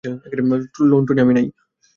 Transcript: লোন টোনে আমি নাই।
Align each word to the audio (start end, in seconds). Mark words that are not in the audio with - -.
লোন 0.89 1.01
টোনে 1.07 1.21
আমি 1.21 1.33
নাই। 1.33 1.47